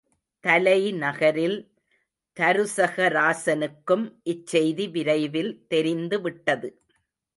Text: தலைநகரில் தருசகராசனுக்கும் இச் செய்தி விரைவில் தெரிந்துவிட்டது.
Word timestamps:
தலைநகரில் 0.43 1.57
தருசகராசனுக்கும் 2.37 4.05
இச் 4.23 4.47
செய்தி 4.47 4.87
விரைவில் 4.87 5.65
தெரிந்துவிட்டது. 5.67 6.69